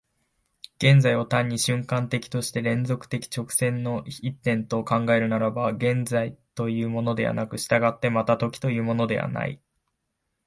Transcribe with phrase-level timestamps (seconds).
[0.77, 9.61] 現在を単に瞬間的として連続的直線の一点と考えるならば、現在というものはなく、従ってまた時というものはない。